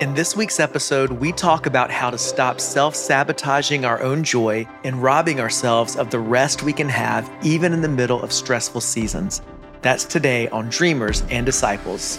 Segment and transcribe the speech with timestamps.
[0.00, 4.66] In this week's episode, we talk about how to stop self sabotaging our own joy
[4.82, 8.80] and robbing ourselves of the rest we can have even in the middle of stressful
[8.80, 9.42] seasons.
[9.82, 12.18] That's today on Dreamers and Disciples.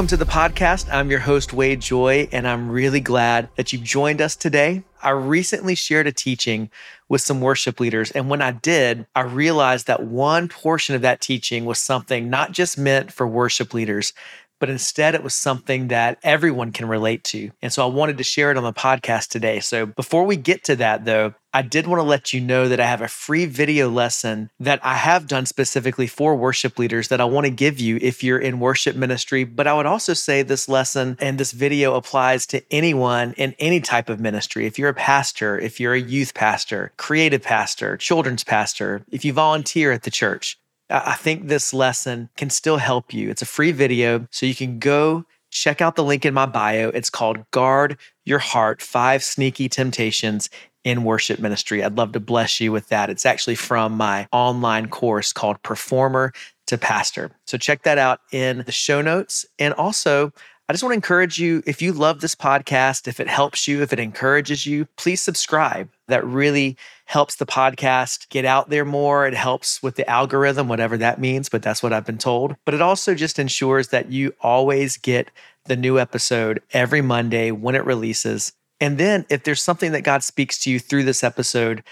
[0.00, 0.90] Welcome to the podcast.
[0.90, 4.82] I'm your host, Wade Joye, and I'm really glad that you've joined us today.
[5.02, 6.70] I recently shared a teaching
[7.10, 11.20] with some worship leaders, and when I did, I realized that one portion of that
[11.20, 14.14] teaching was something not just meant for worship leaders,
[14.60, 17.50] but instead it was something that everyone can relate to.
[17.60, 19.58] And so I wanted to share it on the podcast today.
[19.58, 22.78] So before we get to that, though, I did want to let you know that
[22.78, 27.20] I have a free video lesson that I have done specifically for worship leaders that
[27.20, 29.42] I want to give you if you're in worship ministry.
[29.42, 33.80] But I would also say this lesson and this video applies to anyone in any
[33.80, 34.66] type of ministry.
[34.66, 39.32] If you're a pastor, if you're a youth pastor, creative pastor, children's pastor, if you
[39.32, 40.56] volunteer at the church,
[40.90, 43.30] I think this lesson can still help you.
[43.30, 46.88] It's a free video, so you can go check out the link in my bio.
[46.88, 50.50] It's called Guard Your Heart Five Sneaky Temptations
[50.84, 51.84] in Worship Ministry.
[51.84, 53.10] I'd love to bless you with that.
[53.10, 56.32] It's actually from my online course called Performer
[56.66, 57.30] to Pastor.
[57.46, 59.44] So check that out in the show notes.
[59.58, 60.32] And also,
[60.70, 63.82] I just want to encourage you if you love this podcast, if it helps you,
[63.82, 65.88] if it encourages you, please subscribe.
[66.06, 69.26] That really helps the podcast get out there more.
[69.26, 72.54] It helps with the algorithm, whatever that means, but that's what I've been told.
[72.64, 75.32] But it also just ensures that you always get
[75.64, 78.52] the new episode every Monday when it releases.
[78.80, 81.82] And then if there's something that God speaks to you through this episode,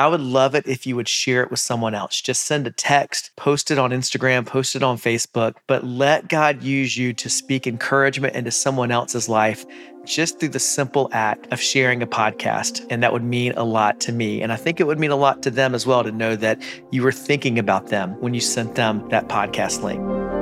[0.00, 2.22] I would love it if you would share it with someone else.
[2.22, 6.62] Just send a text, post it on Instagram, post it on Facebook, but let God
[6.62, 9.66] use you to speak encouragement into someone else's life
[10.06, 12.86] just through the simple act of sharing a podcast.
[12.88, 14.40] And that would mean a lot to me.
[14.40, 16.62] And I think it would mean a lot to them as well to know that
[16.90, 20.39] you were thinking about them when you sent them that podcast link.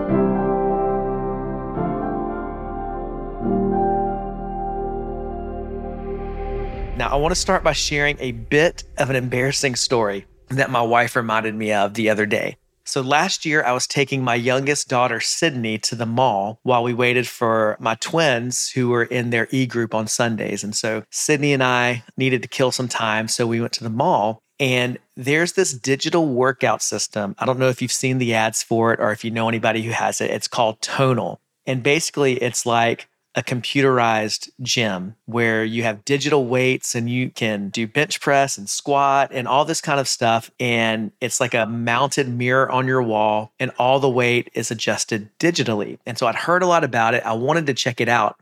[6.99, 10.83] Now, I want to start by sharing a bit of an embarrassing story that my
[10.83, 12.57] wife reminded me of the other day.
[12.85, 16.93] So last year, I was taking my youngest daughter, Sydney, to the mall while we
[16.93, 20.65] waited for my twins who were in their e group on Sundays.
[20.65, 23.29] And so Sydney and I needed to kill some time.
[23.29, 24.41] So we went to the mall.
[24.59, 27.37] And there's this digital workout system.
[27.39, 29.83] I don't know if you've seen the ads for it or if you know anybody
[29.83, 30.33] who has it.
[30.33, 31.41] It's called Tonal.
[31.65, 37.69] And basically, it's like a computerized gym where you have digital weights and you can
[37.69, 40.51] do bench press and squat and all this kind of stuff.
[40.59, 45.29] And it's like a mounted mirror on your wall, and all the weight is adjusted
[45.39, 45.99] digitally.
[46.07, 47.25] And so I'd heard a lot about it.
[47.25, 48.41] I wanted to check it out.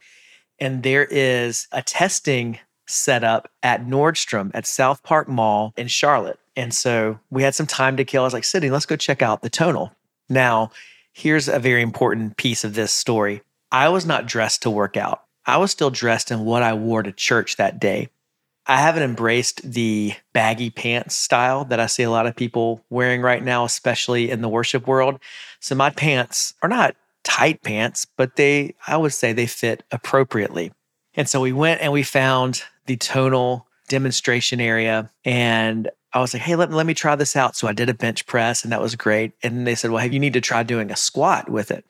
[0.58, 6.38] And there is a testing setup at Nordstrom at South Park Mall in Charlotte.
[6.54, 8.22] And so we had some time to kill.
[8.22, 9.92] I was like, Sydney, let's go check out the tonal.
[10.28, 10.70] Now,
[11.12, 13.42] here's a very important piece of this story.
[13.76, 15.24] I was not dressed to work out.
[15.44, 18.08] I was still dressed in what I wore to church that day.
[18.66, 23.20] I haven't embraced the baggy pants style that I see a lot of people wearing
[23.20, 25.20] right now, especially in the worship world.
[25.60, 30.72] So my pants are not tight pants, but they, I would say they fit appropriately.
[31.14, 36.44] And so we went and we found the tonal demonstration area and I was like,
[36.44, 37.56] hey, let, let me try this out.
[37.56, 39.32] So I did a bench press and that was great.
[39.42, 41.84] And they said, well, hey, you need to try doing a squat with it.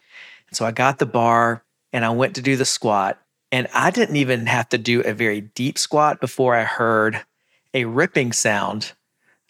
[0.49, 1.63] And so I got the bar,
[1.97, 3.19] and I went to do the squat.
[3.51, 7.25] And I didn't even have to do a very deep squat before I heard
[7.73, 8.93] a ripping sound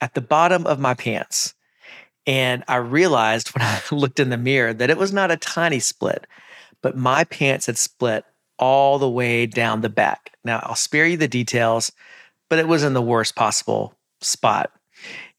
[0.00, 1.54] at the bottom of my pants.
[2.24, 5.80] And I realized when I looked in the mirror that it was not a tiny
[5.80, 6.28] split,
[6.82, 8.24] but my pants had split
[8.60, 10.36] all the way down the back.
[10.44, 11.90] Now, I'll spare you the details,
[12.48, 14.70] but it was in the worst possible spot.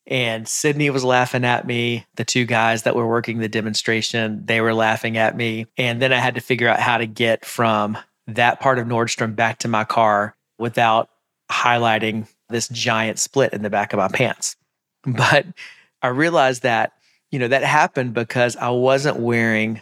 [0.07, 2.06] And Sydney was laughing at me.
[2.16, 5.68] The two guys that were working the demonstration, they were laughing at me.
[5.77, 9.36] And then I had to figure out how to get from that part of Nordstrom
[9.36, 11.09] back to my car without
[11.51, 14.56] highlighting this giant split in the back of my pants.
[15.06, 15.45] But
[16.01, 16.92] I realized that,
[17.31, 19.81] you know, that happened because I wasn't wearing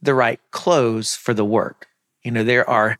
[0.00, 1.88] the right clothes for the work.
[2.22, 2.98] You know, there are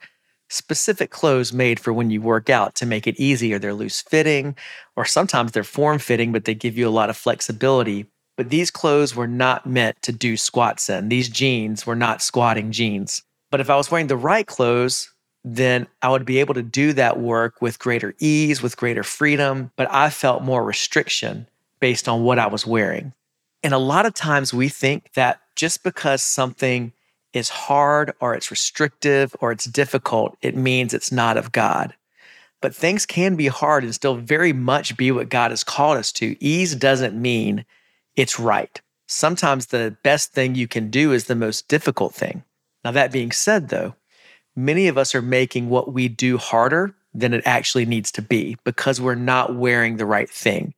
[0.48, 3.58] specific clothes made for when you work out to make it easier.
[3.58, 4.56] They're loose fitting,
[4.96, 8.06] or sometimes they're form fitting, but they give you a lot of flexibility.
[8.36, 11.08] But these clothes were not meant to do squats in.
[11.08, 13.22] These jeans were not squatting jeans.
[13.50, 15.12] But if I was wearing the right clothes,
[15.44, 19.70] then I would be able to do that work with greater ease, with greater freedom.
[19.76, 21.46] But I felt more restriction
[21.78, 23.12] based on what I was wearing.
[23.62, 26.92] And a lot of times we think that just because something
[27.34, 31.94] is hard or it's restrictive or it's difficult, it means it's not of God.
[32.62, 36.10] But things can be hard and still very much be what God has called us
[36.12, 36.42] to.
[36.42, 37.66] Ease doesn't mean
[38.16, 38.80] it's right.
[39.06, 42.42] Sometimes the best thing you can do is the most difficult thing.
[42.84, 43.94] Now, that being said, though,
[44.56, 48.56] many of us are making what we do harder than it actually needs to be
[48.64, 50.74] because we're not wearing the right thing.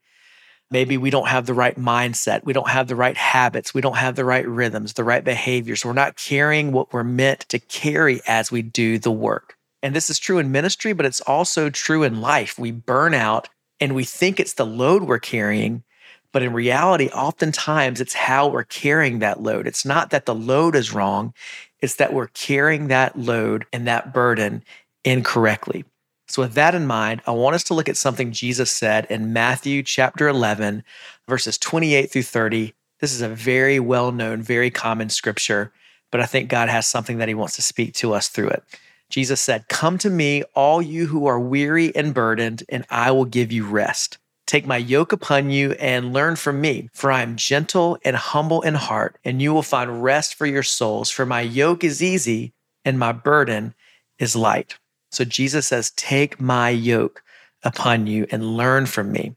[0.70, 2.44] Maybe we don't have the right mindset.
[2.44, 3.72] We don't have the right habits.
[3.72, 5.84] We don't have the right rhythms, the right behaviors.
[5.84, 9.56] We're not carrying what we're meant to carry as we do the work.
[9.82, 12.58] And this is true in ministry, but it's also true in life.
[12.58, 13.48] We burn out
[13.78, 15.84] and we think it's the load we're carrying.
[16.32, 19.66] But in reality, oftentimes it's how we're carrying that load.
[19.66, 21.32] It's not that the load is wrong,
[21.80, 24.64] it's that we're carrying that load and that burden
[25.04, 25.84] incorrectly.
[26.28, 29.32] So, with that in mind, I want us to look at something Jesus said in
[29.32, 30.82] Matthew chapter 11,
[31.28, 32.74] verses 28 through 30.
[33.00, 35.72] This is a very well known, very common scripture,
[36.10, 38.64] but I think God has something that he wants to speak to us through it.
[39.08, 43.24] Jesus said, Come to me, all you who are weary and burdened, and I will
[43.24, 44.18] give you rest.
[44.46, 48.62] Take my yoke upon you and learn from me, for I am gentle and humble
[48.62, 51.10] in heart, and you will find rest for your souls.
[51.10, 52.52] For my yoke is easy
[52.84, 53.74] and my burden
[54.18, 54.78] is light.
[55.10, 57.22] So Jesus says, Take my yoke
[57.62, 59.34] upon you and learn from me.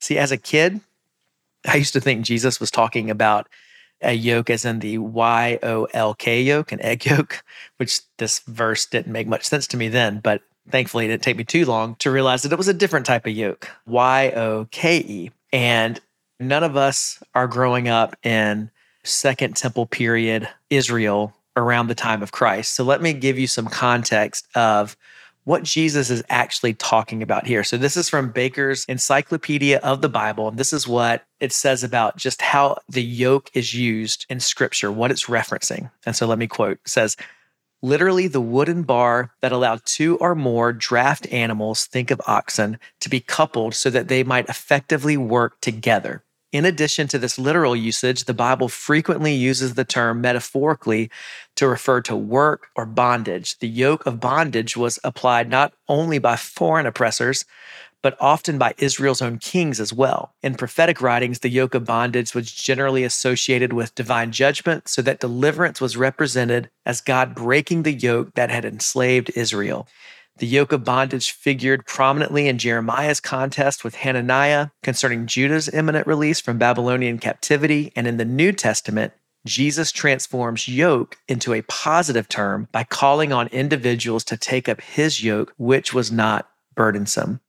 [0.00, 0.80] See, as a kid,
[1.66, 3.48] I used to think Jesus was talking about
[4.02, 7.44] a yoke as in the Y O L K yoke, an egg yolk,
[7.78, 11.36] which this verse didn't make much sense to me then, but thankfully it didn't take
[11.36, 14.68] me too long to realize that it was a different type of yoke, Y O
[14.70, 15.30] K E.
[15.52, 16.00] And
[16.38, 18.70] none of us are growing up in
[19.04, 22.74] Second Temple period Israel around the time of Christ.
[22.74, 24.96] So let me give you some context of
[25.46, 27.62] what Jesus is actually talking about here.
[27.62, 30.48] So, this is from Baker's Encyclopedia of the Bible.
[30.48, 34.90] And this is what it says about just how the yoke is used in scripture,
[34.90, 35.88] what it's referencing.
[36.04, 37.16] And so, let me quote it says,
[37.80, 43.08] literally the wooden bar that allowed two or more draft animals, think of oxen, to
[43.08, 46.24] be coupled so that they might effectively work together.
[46.52, 51.10] In addition to this literal usage, the Bible frequently uses the term metaphorically
[51.56, 53.58] to refer to work or bondage.
[53.58, 57.44] The yoke of bondage was applied not only by foreign oppressors,
[58.00, 60.32] but often by Israel's own kings as well.
[60.40, 65.18] In prophetic writings, the yoke of bondage was generally associated with divine judgment, so that
[65.18, 69.88] deliverance was represented as God breaking the yoke that had enslaved Israel.
[70.38, 76.40] The yoke of bondage figured prominently in Jeremiah's contest with Hananiah concerning Judah's imminent release
[76.42, 77.90] from Babylonian captivity.
[77.96, 79.14] And in the New Testament,
[79.46, 85.24] Jesus transforms yoke into a positive term by calling on individuals to take up his
[85.24, 87.40] yoke, which was not burdensome.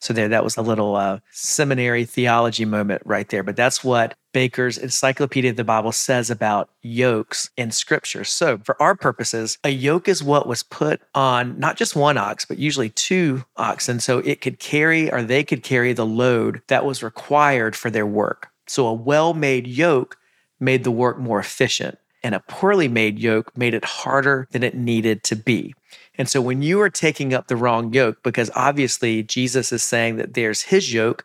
[0.00, 3.42] So there, that was a little uh, seminary theology moment right there.
[3.42, 8.22] But that's what Baker's Encyclopedia of the Bible says about yokes in Scripture.
[8.22, 12.44] So for our purposes, a yoke is what was put on not just one ox,
[12.44, 16.84] but usually two oxen, so it could carry or they could carry the load that
[16.84, 18.48] was required for their work.
[18.66, 20.18] So a well-made yoke
[20.60, 24.74] made the work more efficient, and a poorly made yoke made it harder than it
[24.74, 25.74] needed to be.
[26.18, 30.16] And so when you are taking up the wrong yoke, because obviously Jesus is saying
[30.16, 31.24] that there's his yoke,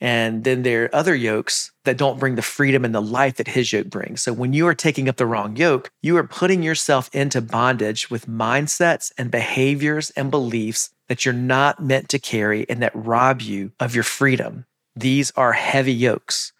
[0.00, 3.48] and then there are other yokes that don't bring the freedom and the life that
[3.48, 4.22] his yoke brings.
[4.22, 8.10] So when you are taking up the wrong yoke, you are putting yourself into bondage
[8.10, 13.40] with mindsets and behaviors and beliefs that you're not meant to carry and that rob
[13.40, 14.66] you of your freedom.
[14.94, 16.52] These are heavy yokes.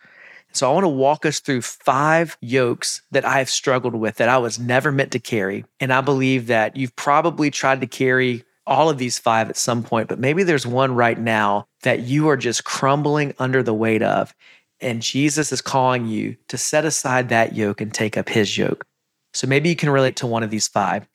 [0.53, 4.29] So I want to walk us through five yokes that I have struggled with that
[4.29, 5.65] I was never meant to carry.
[5.79, 9.83] And I believe that you've probably tried to carry all of these five at some
[9.83, 14.03] point, but maybe there's one right now that you are just crumbling under the weight
[14.03, 14.35] of.
[14.81, 18.87] And Jesus is calling you to set aside that yoke and take up his yoke.
[19.33, 21.09] So maybe you can relate to one of these five.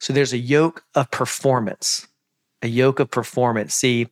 [0.00, 2.06] So there's a yoke of performance,
[2.62, 3.74] a yoke of performance.
[3.74, 4.08] See,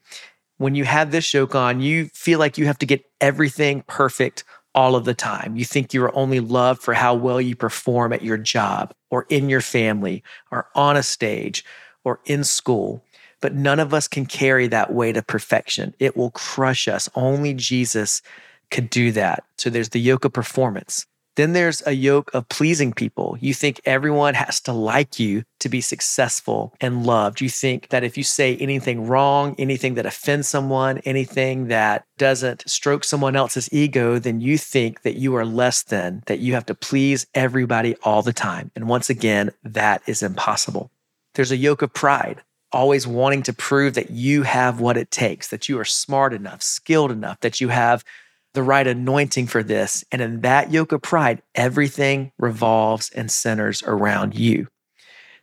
[0.59, 4.45] when you have this yoke on, you feel like you have to get everything perfect
[4.75, 5.57] all of the time.
[5.57, 9.27] You think you are only loved for how well you perform at your job or
[9.29, 11.65] in your family or on a stage
[12.05, 13.03] or in school.
[13.41, 15.95] But none of us can carry that weight of perfection.
[15.99, 17.11] It will crush us.
[17.15, 18.23] Only Jesus
[18.71, 19.45] could do that.
[19.59, 21.07] So there's the yoke of performance.
[21.37, 23.37] Then there's a yoke of pleasing people.
[23.41, 27.41] You think everyone has to like you to be successful and loved.
[27.41, 32.69] You think that if you say anything wrong, anything that offends someone, anything that doesn't
[32.71, 36.67] stroke someone else's ego, then you think that you are less than, that you have
[36.67, 38.71] to please everybody all the time.
[38.77, 40.91] And once again, that is impossible.
[41.35, 42.43] There's a yoke of pride
[42.75, 46.61] always wanting to prove that you have what it takes, that you are smart enough,
[46.61, 48.05] skilled enough, that you have
[48.53, 50.05] the right anointing for this.
[50.11, 54.67] And in that yoke of pride, everything revolves and centers around you.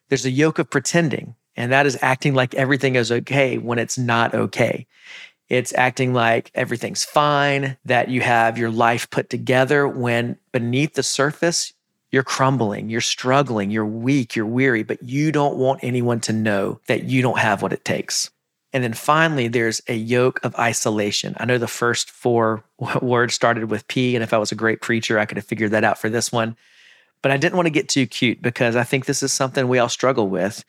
[0.09, 3.97] There's a yoke of pretending, and that is acting like everything is okay when it's
[3.97, 4.87] not okay.
[5.47, 11.03] It's acting like everything's fine, that you have your life put together when beneath the
[11.03, 11.73] surface,
[12.11, 16.79] you're crumbling, you're struggling, you're weak, you're weary, but you don't want anyone to know
[16.87, 18.29] that you don't have what it takes.
[18.73, 21.35] And then finally, there's a yoke of isolation.
[21.39, 22.63] I know the first four
[23.01, 25.71] words started with P, and if I was a great preacher, I could have figured
[25.71, 26.55] that out for this one.
[27.21, 29.79] But I didn't want to get too cute because I think this is something we
[29.79, 30.63] all struggle with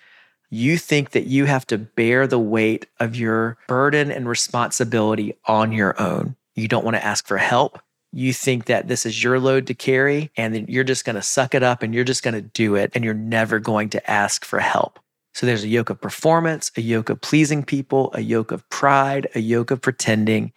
[0.52, 5.72] you think that you have to bear the weight of your burden and responsibility on
[5.72, 6.36] your own.
[6.54, 7.80] You don't want to ask for help.
[8.12, 11.22] You think that this is your load to carry and then you're just going to
[11.22, 14.10] suck it up and you're just going to do it and you're never going to
[14.10, 14.98] ask for help.
[15.34, 19.28] So there's a yoke of performance, a yoke of pleasing people, a yoke of pride,
[19.34, 20.52] a yoke of pretending,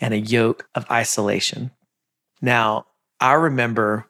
[0.00, 1.70] and a yoke of isolation.
[2.40, 2.86] Now,
[3.20, 4.08] I remember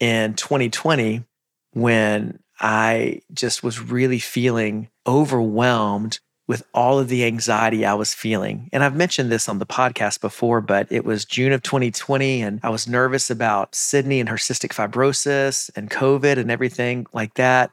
[0.00, 1.24] in 2020
[1.72, 8.68] when I just was really feeling overwhelmed with all of the anxiety I was feeling.
[8.72, 12.60] And I've mentioned this on the podcast before, but it was June of 2020, and
[12.62, 17.70] I was nervous about Sydney and her cystic fibrosis and COVID and everything like that.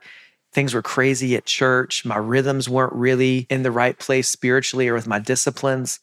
[0.53, 2.05] Things were crazy at church.
[2.05, 5.99] My rhythms weren't really in the right place spiritually or with my disciplines.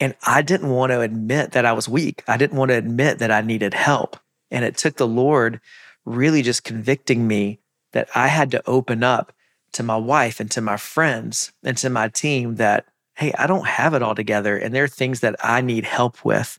[0.00, 2.24] And I didn't want to admit that I was weak.
[2.26, 4.16] I didn't want to admit that I needed help.
[4.50, 5.60] And it took the Lord
[6.04, 7.60] really just convicting me
[7.92, 9.32] that I had to open up
[9.72, 12.86] to my wife and to my friends and to my team that,
[13.16, 14.56] hey, I don't have it all together.
[14.56, 16.58] And there are things that I need help with.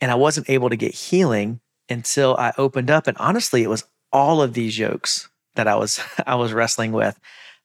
[0.00, 3.06] And I wasn't able to get healing until I opened up.
[3.06, 7.18] And honestly, it was all of these yokes that I was I was wrestling with.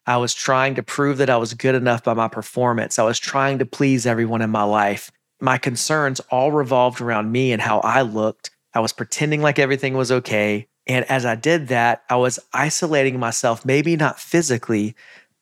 [0.07, 2.97] I was trying to prove that I was good enough by my performance.
[2.97, 5.11] I was trying to please everyone in my life.
[5.39, 8.49] My concerns all revolved around me and how I looked.
[8.73, 10.67] I was pretending like everything was okay.
[10.91, 14.93] And as I did that, I was isolating myself, maybe not physically,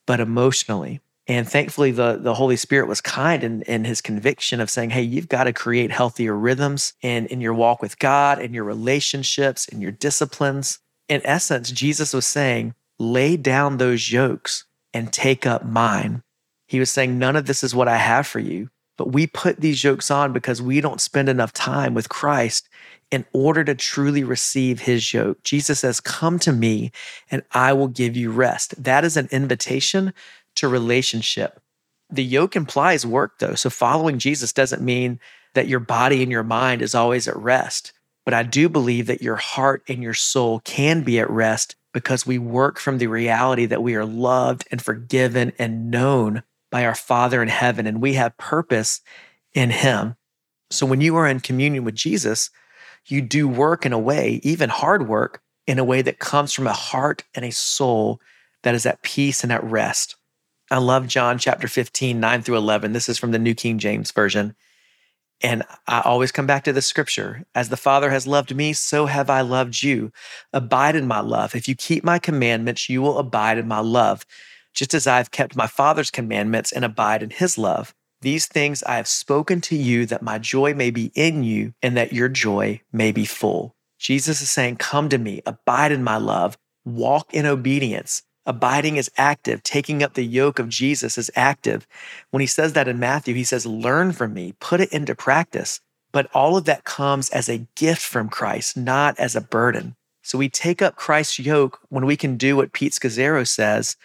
[0.06, 1.00] but emotionally.
[1.26, 5.02] And thankfully, the, the Holy Spirit was kind in, in his conviction of saying, hey,
[5.02, 9.66] you've got to create healthier rhythms in, in your walk with God, in your relationships,
[9.66, 10.78] in your disciplines.
[11.08, 16.22] In essence, Jesus was saying, lay down those yokes and take up mine.
[16.68, 18.70] He was saying, none of this is what I have for you.
[18.96, 22.68] But we put these yokes on because we don't spend enough time with Christ
[23.10, 25.42] in order to truly receive his yoke.
[25.42, 26.92] Jesus says, Come to me
[27.30, 28.82] and I will give you rest.
[28.82, 30.12] That is an invitation
[30.56, 31.60] to relationship.
[32.08, 33.54] The yoke implies work, though.
[33.54, 35.20] So following Jesus doesn't mean
[35.54, 37.92] that your body and your mind is always at rest.
[38.24, 42.26] But I do believe that your heart and your soul can be at rest because
[42.26, 46.94] we work from the reality that we are loved and forgiven and known by our
[46.94, 49.00] Father in heaven, and we have purpose
[49.52, 50.14] in Him.
[50.70, 52.50] So when you are in communion with Jesus,
[53.10, 56.66] you do work in a way, even hard work, in a way that comes from
[56.66, 58.20] a heart and a soul
[58.62, 60.16] that is at peace and at rest.
[60.70, 62.92] I love John chapter 15, 9 through 11.
[62.92, 64.54] This is from the New King James Version.
[65.42, 69.06] And I always come back to the scripture As the Father has loved me, so
[69.06, 70.12] have I loved you.
[70.52, 71.54] Abide in my love.
[71.54, 74.26] If you keep my commandments, you will abide in my love,
[74.74, 77.94] just as I have kept my Father's commandments and abide in his love.
[78.22, 81.96] These things I have spoken to you that my joy may be in you and
[81.96, 83.74] that your joy may be full.
[83.98, 88.22] Jesus is saying, Come to me, abide in my love, walk in obedience.
[88.44, 89.62] Abiding is active.
[89.62, 91.86] Taking up the yoke of Jesus is active.
[92.30, 95.80] When he says that in Matthew, he says, Learn from me, put it into practice.
[96.12, 99.96] But all of that comes as a gift from Christ, not as a burden.
[100.22, 103.96] So we take up Christ's yoke when we can do what Pete Scazzero says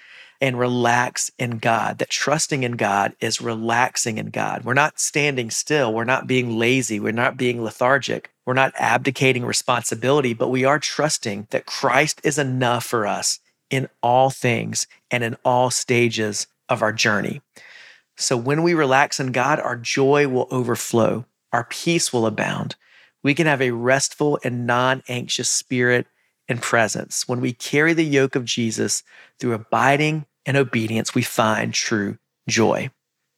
[0.45, 1.97] and relax in God.
[1.97, 4.63] That trusting in God is relaxing in God.
[4.63, 5.91] We're not standing still.
[5.91, 6.99] We're not being lazy.
[6.99, 8.29] We're not being lethargic.
[8.45, 13.39] We're not abdicating responsibility, but we are trusting that Christ is enough for us
[13.71, 17.41] in all things and in all stages of our journey.
[18.15, 22.75] So when we relax in God, our joy will overflow, our peace will abound.
[23.23, 26.05] We can have a restful and non anxious spirit
[26.47, 27.27] and presence.
[27.27, 29.01] When we carry the yoke of Jesus
[29.39, 32.89] through abiding and obedience, we find true joy.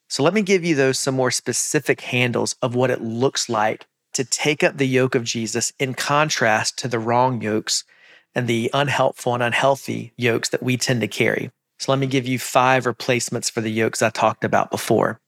[0.09, 3.85] So let me give you those some more specific handles of what it looks like
[4.13, 7.83] to take up the yoke of Jesus in contrast to the wrong yokes
[8.33, 11.51] and the unhelpful and unhealthy yokes that we tend to carry.
[11.79, 15.19] So let me give you five replacements for the yokes I talked about before.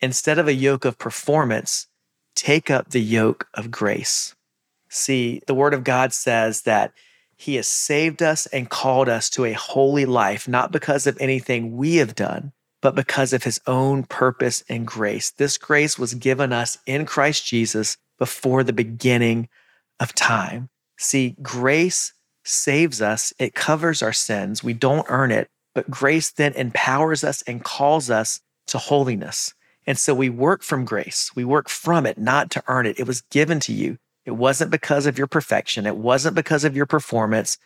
[0.00, 1.86] Instead of a yoke of performance,
[2.34, 4.34] take up the yoke of grace.
[4.88, 6.92] See, the word of God says that
[7.36, 11.76] he has saved us and called us to a holy life, not because of anything
[11.76, 15.30] we have done, but because of his own purpose and grace.
[15.30, 19.48] This grace was given us in Christ Jesus before the beginning
[20.00, 20.68] of time.
[20.98, 22.12] See, grace
[22.44, 24.62] saves us, it covers our sins.
[24.62, 29.54] We don't earn it, but grace then empowers us and calls us to holiness.
[29.86, 31.30] And so we work from grace.
[31.34, 32.98] We work from it, not to earn it.
[32.98, 33.98] It was given to you.
[34.24, 37.58] It wasn't because of your perfection, it wasn't because of your performance.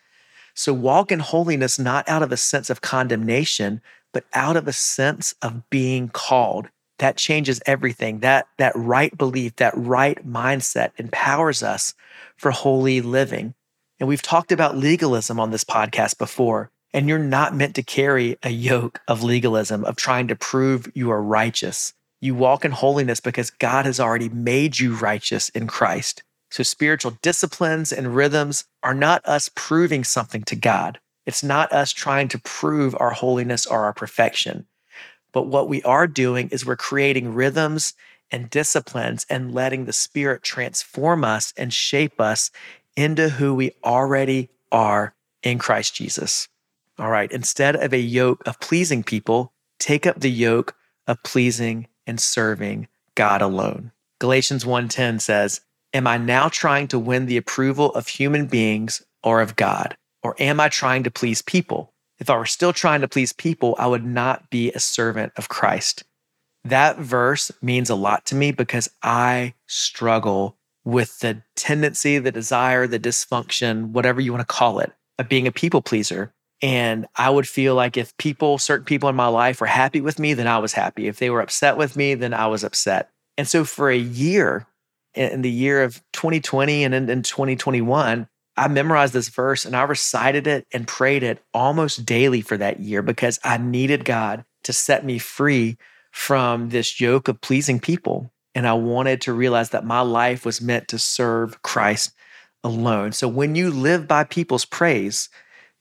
[0.55, 3.81] So walk in holiness not out of a sense of condemnation,
[4.13, 6.69] but out of a sense of being called.
[6.99, 8.21] That changes everything.
[8.21, 11.95] That, that right belief, that right mindset empowers us
[12.37, 13.55] for holy living.
[14.01, 16.71] And we've talked about legalism on this podcast before.
[16.93, 21.11] And you're not meant to carry a yoke of legalism, of trying to prove you
[21.11, 21.93] are righteous.
[22.21, 26.25] You walk in holiness because God has already made you righteous in Christ.
[26.51, 30.99] So, spiritual disciplines and rhythms are not us proving something to God.
[31.27, 34.67] It's not us trying to prove our holiness or our perfection.
[35.33, 37.93] But what we are doing is we're creating rhythms
[38.31, 42.51] and disciplines and letting the Spirit transform us and shape us
[42.97, 46.49] into who we already are in Christ Jesus.
[46.99, 50.75] All right, instead of a yoke of pleasing people, take up the yoke
[51.07, 53.93] of pleasing and serving God alone.
[54.19, 55.61] Galatians 1:10 says,
[55.99, 59.97] Am I now trying to win the approval of human beings or of God?
[60.23, 61.93] Or am I trying to please people?
[62.21, 65.49] If I were still trying to please people, I would not be a servant of
[65.49, 66.05] Christ.
[66.63, 72.87] That verse means a lot to me because I struggle with the tendency, the desire,
[72.87, 76.33] the dysfunction, whatever you want to call it, of being a people pleaser.
[76.63, 80.21] And I would feel like if people, certain people in my life were happy with
[80.21, 81.09] me, then I was happy.
[81.09, 83.11] If they were upset with me, then I was upset.
[83.37, 84.68] And so for a year,
[85.15, 89.83] in the year of 2020 and in, in 2021, I memorized this verse and I
[89.83, 94.73] recited it and prayed it almost daily for that year because I needed God to
[94.73, 95.79] set me free
[96.11, 98.31] from this yoke of pleasing people.
[98.55, 102.13] And I wanted to realize that my life was meant to serve Christ
[102.65, 103.13] alone.
[103.13, 105.29] So when you live by people's praise,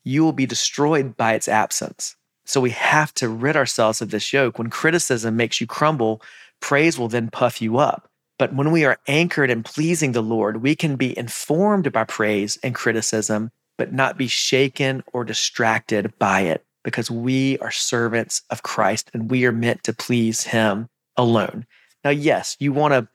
[0.03, 2.15] you will be destroyed by its absence.
[2.45, 4.57] So we have to rid ourselves of this yoke.
[4.57, 6.21] When criticism makes you crumble,
[6.61, 8.09] praise will then puff you up.
[8.37, 12.57] But when we are anchored in pleasing the Lord, we can be informed by praise
[12.61, 18.63] and criticism, but not be shaken or distracted by it because we are servants of
[18.63, 21.65] Christ and we are meant to please Him alone.
[22.03, 23.07] Now, yes, you want to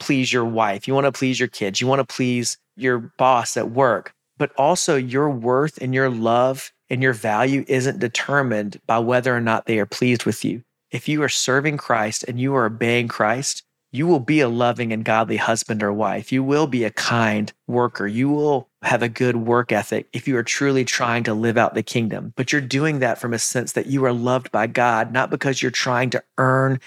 [0.00, 3.56] please your wife, you want to please your kids, you want to please your boss
[3.56, 8.98] at work, but also your worth and your love and your value isn't determined by
[8.98, 10.64] whether or not they are pleased with you.
[10.90, 14.90] If you are serving Christ and you are obeying Christ, you will be a loving
[14.90, 16.32] and godly husband or wife.
[16.32, 18.06] You will be a kind worker.
[18.06, 21.74] You will have a good work ethic if you are truly trying to live out
[21.74, 22.32] the kingdom.
[22.34, 25.60] But you're doing that from a sense that you are loved by God, not because
[25.60, 26.80] you're trying to earn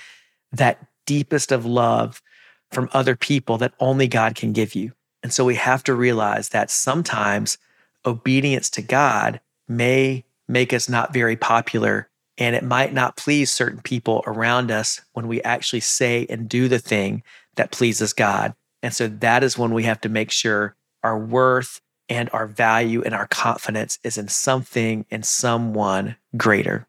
[0.51, 2.23] that deepest of love
[2.71, 4.91] from other people that only God can give you.
[5.21, 7.59] And so we have to realize that sometimes
[8.03, 13.81] obedience to God may make us not very popular and it might not please certain
[13.81, 17.23] people around us when we actually say and do the thing
[17.55, 18.53] that pleases God.
[18.83, 23.01] And so that is when we have to make sure our worth and our value
[23.03, 26.87] and our confidence is in something and someone greater.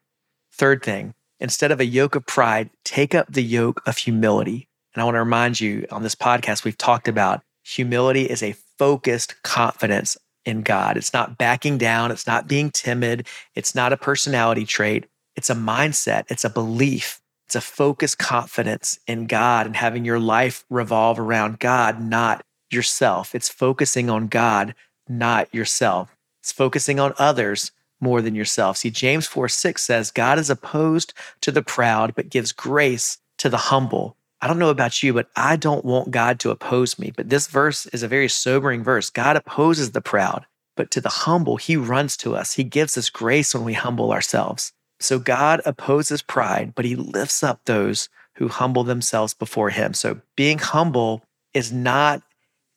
[0.52, 4.68] Third thing, instead of a yoke of pride, take up the yoke of humility.
[4.94, 8.56] And I want to remind you on this podcast, we've talked about humility is a
[8.78, 10.96] focused confidence in God.
[10.96, 15.06] It's not backing down, it's not being timid, it's not a personality trait,
[15.36, 20.18] it's a mindset, it's a belief, it's a focused confidence in God and having your
[20.18, 23.34] life revolve around God, not yourself.
[23.34, 24.74] It's focusing on God,
[25.08, 26.16] not yourself.
[26.40, 27.70] It's focusing on others
[28.00, 28.78] more than yourself.
[28.78, 33.48] See, James 4 6 says, God is opposed to the proud, but gives grace to
[33.48, 34.16] the humble.
[34.40, 37.10] I don't know about you, but I don't want God to oppose me.
[37.14, 39.08] But this verse is a very sobering verse.
[39.08, 40.46] God opposes the proud,
[40.76, 42.52] but to the humble, he runs to us.
[42.52, 44.72] He gives us grace when we humble ourselves.
[45.00, 49.94] So God opposes pride, but he lifts up those who humble themselves before him.
[49.94, 51.22] So being humble
[51.54, 52.22] is not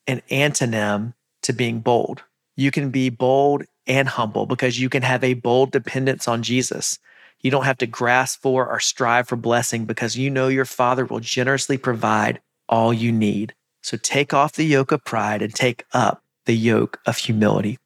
[0.06, 2.22] an antonym to being bold.
[2.56, 6.98] You can be bold and humble because you can have a bold dependence on Jesus.
[7.40, 11.04] You don't have to grasp for or strive for blessing because you know your Father
[11.04, 13.54] will generously provide all you need.
[13.82, 17.78] So take off the yoke of pride and take up the yoke of humility.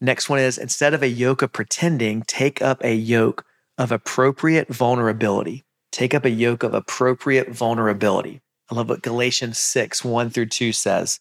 [0.00, 3.44] Next one is instead of a yoke of pretending, take up a yoke
[3.80, 5.64] of appropriate vulnerability.
[5.90, 8.42] Take up a yoke of appropriate vulnerability.
[8.70, 11.18] I love what Galatians 6, 1 through 2 says.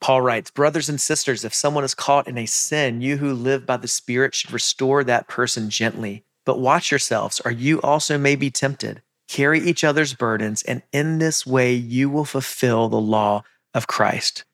[0.00, 3.66] Paul writes, Brothers and sisters, if someone is caught in a sin, you who live
[3.66, 6.22] by the Spirit should restore that person gently.
[6.44, 9.02] But watch yourselves, or you also may be tempted.
[9.26, 13.42] Carry each other's burdens, and in this way you will fulfill the law
[13.74, 14.44] of Christ.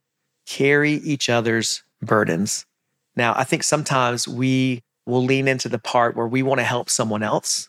[0.47, 2.65] Carry each other's burdens.
[3.15, 6.89] Now, I think sometimes we will lean into the part where we want to help
[6.89, 7.69] someone else,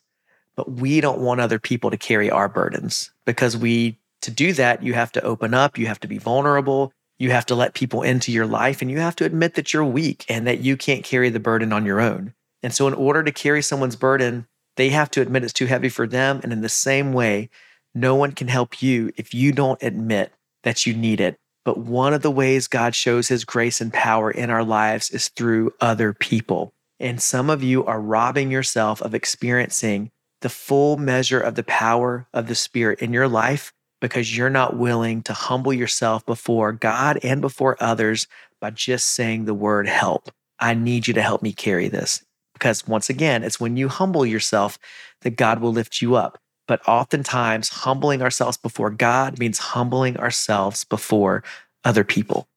[0.55, 4.83] but we don't want other people to carry our burdens because we, to do that,
[4.83, 8.01] you have to open up, you have to be vulnerable, you have to let people
[8.01, 11.03] into your life, and you have to admit that you're weak and that you can't
[11.03, 12.33] carry the burden on your own.
[12.61, 15.89] And so, in order to carry someone's burden, they have to admit it's too heavy
[15.89, 16.39] for them.
[16.43, 17.49] And in the same way,
[17.93, 21.37] no one can help you if you don't admit that you need it.
[21.65, 25.29] But one of the ways God shows his grace and power in our lives is
[25.29, 26.73] through other people.
[26.99, 32.27] And some of you are robbing yourself of experiencing the full measure of the power
[32.33, 37.19] of the Spirit in your life because you're not willing to humble yourself before God
[37.23, 38.27] and before others
[38.59, 40.29] by just saying the word help.
[40.59, 42.23] I need you to help me carry this.
[42.53, 44.77] Because once again, it's when you humble yourself
[45.21, 46.37] that God will lift you up.
[46.67, 51.43] But oftentimes, humbling ourselves before God means humbling ourselves before
[51.83, 52.47] other people.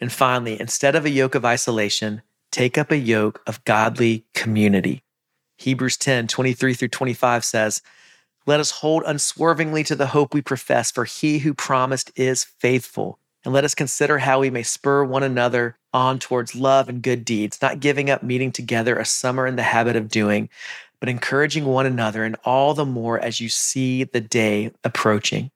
[0.00, 5.02] And finally, instead of a yoke of isolation, take up a yoke of godly community.
[5.58, 7.82] Hebrews 10 23 through 25 says,
[8.46, 13.18] Let us hold unswervingly to the hope we profess, for he who promised is faithful.
[13.44, 17.24] And let us consider how we may spur one another on towards love and good
[17.24, 20.48] deeds, not giving up meeting together as some are in the habit of doing,
[21.00, 25.50] but encouraging one another, and all the more as you see the day approaching.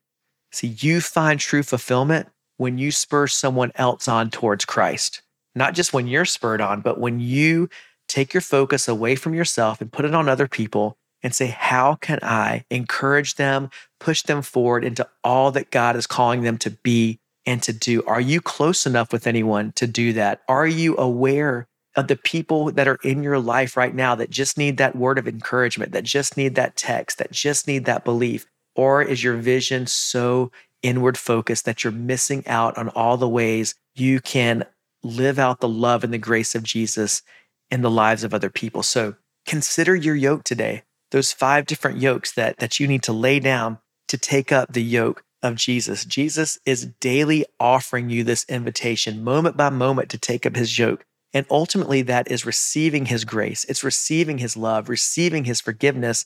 [0.51, 5.21] See, you find true fulfillment when you spur someone else on towards Christ.
[5.57, 7.69] Not just when you're spurred on, but when you
[8.07, 11.95] take your focus away from yourself and put it on other people and say, How
[11.95, 16.69] can I encourage them, push them forward into all that God is calling them to
[16.69, 18.03] be and to do?
[18.05, 20.41] Are you close enough with anyone to do that?
[20.47, 24.57] Are you aware of the people that are in your life right now that just
[24.57, 28.45] need that word of encouragement, that just need that text, that just need that belief?
[28.75, 30.51] Or is your vision so
[30.83, 34.63] inward focused that you're missing out on all the ways you can
[35.03, 37.21] live out the love and the grace of Jesus
[37.69, 38.83] in the lives of other people?
[38.83, 43.39] So consider your yoke today, those five different yokes that, that you need to lay
[43.39, 46.05] down to take up the yoke of Jesus.
[46.05, 51.05] Jesus is daily offering you this invitation, moment by moment, to take up his yoke.
[51.33, 56.25] And ultimately, that is receiving his grace, it's receiving his love, receiving his forgiveness.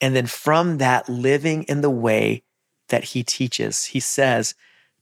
[0.00, 2.42] And then from that, living in the way
[2.88, 3.86] that he teaches.
[3.86, 4.54] He says,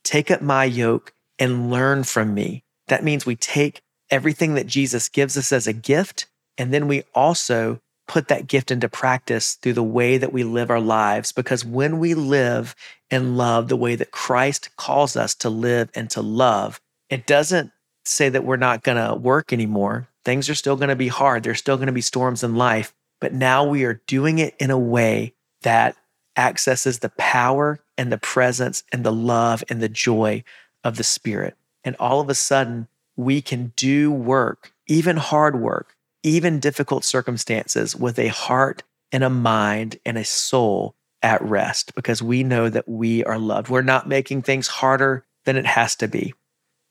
[0.05, 2.65] Take up my yoke and learn from me.
[2.93, 6.27] That means we take everything that Jesus gives us as a gift,
[6.59, 10.69] and then we also put that gift into practice through the way that we live
[10.69, 11.33] our lives.
[11.33, 12.77] Because when we live
[13.11, 17.73] and love the way that Christ calls us to live and to love, it doesn't
[18.05, 20.07] say that we're not going to work anymore.
[20.27, 21.45] Things are still going to be hard.
[21.45, 22.93] There's still going to be storms in life.
[23.23, 25.97] But now we are doing it in a way that
[26.37, 30.45] accesses the power and the presence and the love and the joy
[30.85, 31.57] of the Spirit.
[31.85, 37.97] And all of a sudden, we can do work, even hard work, even difficult circumstances,
[37.97, 42.89] with a heart and a mind and a soul at rest because we know that
[42.89, 43.69] we are loved.
[43.69, 46.35] We're not making things harder than it has to be.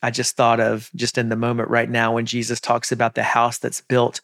[0.02, 3.24] I just thought of just in the moment right now when Jesus talks about the
[3.24, 4.22] house that's built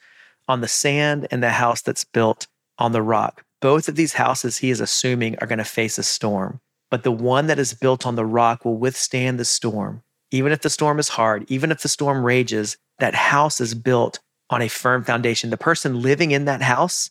[0.48, 3.44] on the sand and the house that's built on the rock.
[3.62, 7.12] Both of these houses he is assuming are going to face a storm, but the
[7.12, 10.04] one that is built on the rock will withstand the storm.
[10.32, 14.20] Even if the storm is hard, even if the storm rages, that house is built
[14.50, 15.50] on a firm foundation.
[15.50, 17.10] The person living in that house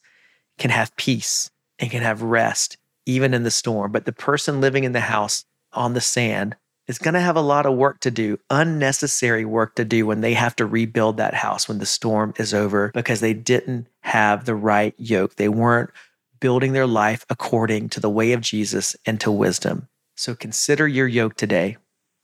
[0.59, 3.93] can have peace and can have rest, even in the storm.
[3.93, 7.43] But the person living in the house on the sand is going to have a
[7.43, 11.35] lot of work to do, unnecessary work to do when they have to rebuild that
[11.35, 15.37] house when the storm is over because they didn't have the right yoke.
[15.37, 15.91] They weren't
[16.39, 19.89] building their life according to the way of Jesus and to wisdom.
[20.15, 21.77] So consider your yoke today.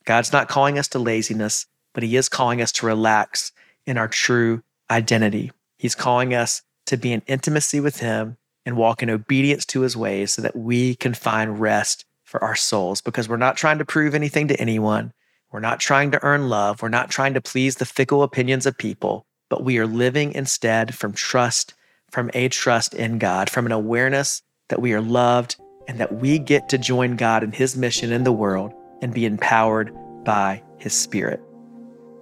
[0.05, 3.53] God's not calling us to laziness, but He is calling us to relax
[3.87, 5.53] in our true identity.
[5.79, 9.97] He's calling us to be in intimacy with Him and walk in obedience to His
[9.97, 13.85] ways so that we can find rest for our souls because we're not trying to
[13.85, 15.13] prove anything to anyone.
[15.51, 16.81] We're not trying to earn love.
[16.81, 20.95] We're not trying to please the fickle opinions of people, but we are living instead
[20.95, 21.75] from trust,
[22.11, 26.39] from a trust in God, from an awareness that we are loved and that we
[26.39, 30.95] get to join God in his mission in the world and be empowered by his
[30.95, 31.41] spirit.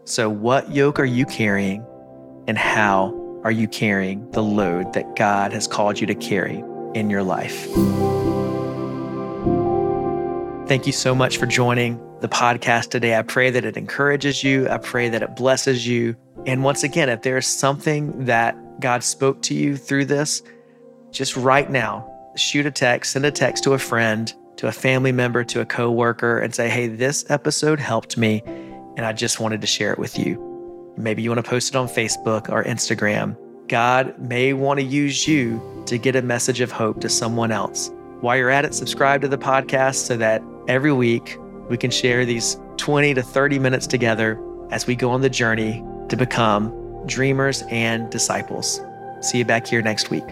[0.04, 1.86] So, what yoke are you carrying
[2.48, 3.14] and how
[3.44, 6.64] are you carrying the load that God has called you to carry
[6.94, 7.66] in your life?
[10.66, 13.16] Thank you so much for joining the podcast today.
[13.16, 14.68] I pray that it encourages you.
[14.68, 16.16] I pray that it blesses you.
[16.46, 20.42] And once again, if there's something that God spoke to you through this,
[21.10, 25.11] just right now, shoot a text, send a text to a friend to a family
[25.11, 29.62] member, to a coworker, and say, hey, this episode helped me, and I just wanted
[29.62, 30.92] to share it with you.
[30.99, 33.38] Maybe you want to post it on Facebook or Instagram.
[33.68, 37.90] God may want to use you to get a message of hope to someone else.
[38.20, 41.38] While you're at it, subscribe to the podcast so that every week
[41.70, 44.38] we can share these 20 to 30 minutes together
[44.70, 46.70] as we go on the journey to become
[47.07, 48.79] dreamers and disciples.
[49.23, 50.29] See you back here next week.